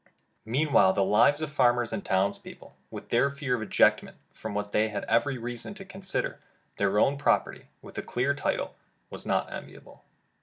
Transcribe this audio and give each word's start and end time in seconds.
Meanwhile 0.45 0.93
the 0.93 1.03
lives 1.03 1.43
of 1.43 1.51
farmers 1.51 1.93
and 1.93 2.03
town's 2.03 2.39
people, 2.39 2.75
with 2.89 3.09
their 3.09 3.29
fear 3.29 3.53
of 3.55 3.61
ejectment, 3.61 4.17
from 4.31 4.55
what 4.55 4.71
they 4.71 4.89
had 4.89 5.03
every 5.03 5.37
reason 5.37 5.75
to 5.75 5.85
consider 5.85 6.39
their 6.77 6.97
own 6.97 7.19
property 7.19 7.67
with 7.83 7.99
a 7.99 8.01
clear 8.01 8.33
title, 8.33 8.73
was 9.11 9.27
not 9.27 9.53
enviable. 9.53 10.01